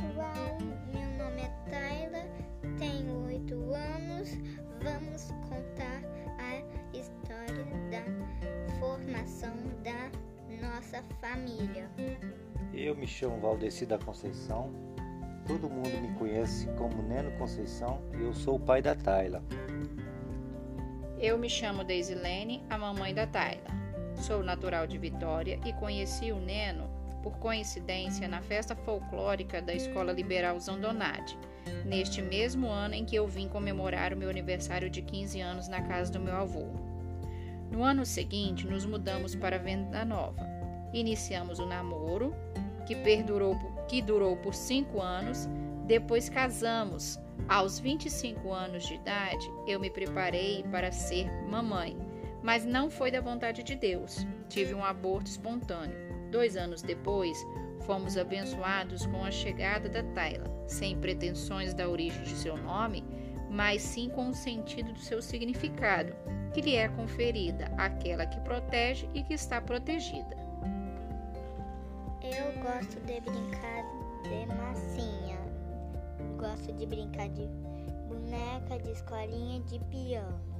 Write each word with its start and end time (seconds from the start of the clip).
pessoal, 0.00 0.58
meu 0.92 1.24
nome 1.24 1.42
é 1.42 1.70
Tayla, 1.70 2.24
tenho 2.78 3.26
8 3.26 3.54
anos. 3.74 4.30
Vamos 4.82 5.30
contar 5.48 6.02
a 6.38 6.96
história 6.96 7.64
da 7.90 8.78
formação 8.78 9.54
da 9.84 10.10
nossa 10.66 11.02
família. 11.20 11.90
Eu 12.72 12.96
me 12.96 13.06
chamo 13.06 13.40
Valdeci 13.40 13.84
da 13.84 13.98
Conceição. 13.98 14.70
Todo 15.46 15.68
mundo 15.68 16.00
me 16.00 16.16
conhece 16.18 16.66
como 16.78 17.02
Neno 17.02 17.30
Conceição 17.32 18.00
e 18.18 18.22
eu 18.22 18.32
sou 18.32 18.56
o 18.56 18.60
pai 18.60 18.80
da 18.80 18.94
Tayla. 18.94 19.42
Eu 21.18 21.36
me 21.36 21.50
chamo 21.50 21.84
Deisilene, 21.84 22.64
a 22.70 22.78
mamãe 22.78 23.12
da 23.12 23.26
Tayla. 23.26 23.68
Sou 24.16 24.42
natural 24.42 24.86
de 24.86 24.96
Vitória 24.96 25.60
e 25.66 25.72
conheci 25.74 26.32
o 26.32 26.38
Neno 26.38 26.99
por 27.22 27.38
coincidência, 27.38 28.26
na 28.28 28.40
festa 28.40 28.74
folclórica 28.74 29.60
da 29.60 29.74
Escola 29.74 30.12
Liberal 30.12 30.58
Zandonade, 30.58 31.38
neste 31.84 32.22
mesmo 32.22 32.68
ano 32.68 32.94
em 32.94 33.04
que 33.04 33.16
eu 33.16 33.26
vim 33.26 33.48
comemorar 33.48 34.12
o 34.12 34.16
meu 34.16 34.30
aniversário 34.30 34.90
de 34.90 35.02
15 35.02 35.40
anos 35.40 35.68
na 35.68 35.82
casa 35.82 36.12
do 36.12 36.20
meu 36.20 36.34
avô. 36.34 36.66
No 37.70 37.84
ano 37.84 38.04
seguinte, 38.04 38.66
nos 38.66 38.84
mudamos 38.84 39.34
para 39.34 39.58
Venda 39.58 40.04
Nova. 40.04 40.44
Iniciamos 40.92 41.58
o 41.58 41.66
namoro, 41.66 42.34
que 42.86 42.96
perdurou 42.96 43.56
que 43.86 44.00
durou 44.00 44.36
por 44.36 44.54
cinco 44.54 45.00
anos. 45.00 45.48
Depois 45.86 46.28
casamos. 46.28 47.18
Aos 47.48 47.80
25 47.80 48.52
anos 48.52 48.86
de 48.86 48.94
idade, 48.94 49.50
eu 49.66 49.80
me 49.80 49.90
preparei 49.90 50.62
para 50.70 50.92
ser 50.92 51.28
mamãe, 51.48 51.96
mas 52.42 52.64
não 52.64 52.88
foi 52.88 53.10
da 53.10 53.20
vontade 53.20 53.64
de 53.64 53.74
Deus. 53.74 54.24
Tive 54.48 54.72
um 54.72 54.84
aborto 54.84 55.28
espontâneo. 55.28 56.09
Dois 56.30 56.56
anos 56.56 56.80
depois, 56.80 57.36
fomos 57.80 58.16
abençoados 58.16 59.04
com 59.06 59.24
a 59.24 59.30
chegada 59.30 59.88
da 59.88 60.02
Tayla, 60.14 60.48
sem 60.68 60.96
pretensões 60.96 61.74
da 61.74 61.88
origem 61.88 62.22
de 62.22 62.36
seu 62.36 62.56
nome, 62.56 63.04
mas 63.50 63.82
sim 63.82 64.08
com 64.08 64.28
o 64.28 64.34
sentido 64.34 64.92
do 64.92 65.00
seu 65.00 65.20
significado, 65.20 66.14
que 66.54 66.60
lhe 66.60 66.76
é 66.76 66.88
conferida 66.88 67.64
aquela 67.76 68.26
que 68.26 68.40
protege 68.40 69.08
e 69.12 69.24
que 69.24 69.34
está 69.34 69.60
protegida. 69.60 70.36
Eu 72.22 72.62
gosto 72.62 73.00
de 73.00 73.20
brincar 73.20 73.82
de 74.22 74.46
massinha. 74.54 75.38
Gosto 76.38 76.72
de 76.72 76.86
brincar 76.86 77.28
de 77.30 77.48
boneca, 78.08 78.78
de 78.78 78.92
escolinha, 78.92 79.60
de 79.62 79.80
piano. 79.86 80.59